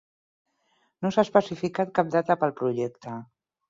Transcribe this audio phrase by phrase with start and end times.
[1.03, 3.19] No s"ha especificat cap data per al projecte.